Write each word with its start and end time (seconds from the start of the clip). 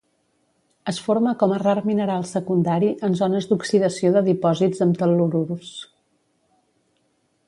Es 0.91 0.99
forma 1.07 1.33
com 1.41 1.51
a 1.57 1.57
rar 1.63 1.75
mineral 1.89 2.23
secundari 2.29 2.89
en 3.09 3.17
zones 3.19 3.47
d'oxidació 3.51 4.13
de 4.15 4.23
dipòsits 4.31 4.81
amb 4.87 4.97
tel·lururs. 5.03 5.71